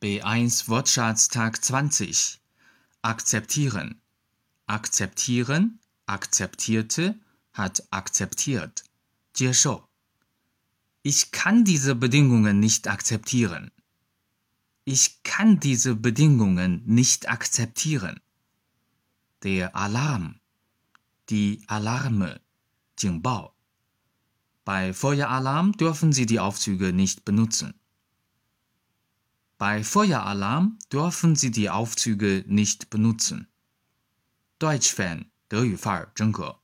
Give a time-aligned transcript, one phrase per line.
[0.00, 2.40] B1 Wortschatz Tag 20.
[3.02, 4.00] Akzeptieren.
[4.66, 7.18] Akzeptieren, akzeptierte,
[7.52, 8.84] hat akzeptiert.
[9.34, 9.88] 接受.
[11.02, 13.70] Ich kann diese Bedingungen nicht akzeptieren.
[14.84, 18.20] Ich kann diese Bedingungen nicht akzeptieren.
[19.42, 20.40] Der Alarm.
[21.30, 22.40] Die Alarme.
[22.96, 23.54] 警报.
[24.64, 27.74] Bei Feueralarm dürfen Sie die Aufzüge nicht benutzen.
[29.58, 33.48] Bei Feueralarm dürfen Sie die Aufzüge nicht benutzen.
[34.58, 36.58] Deutsch-Fan 德语范儿真格。